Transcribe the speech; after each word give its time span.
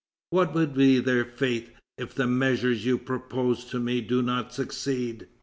What 0.31 0.55
would 0.55 0.73
be 0.73 0.97
their 0.97 1.23
fate 1.23 1.73
if 1.99 2.15
the 2.15 2.25
measures 2.25 2.87
you 2.87 2.97
propose 2.97 3.65
to 3.65 3.79
me 3.79 4.01
did 4.01 4.25
not 4.25 4.51
succeed?" 4.51 5.27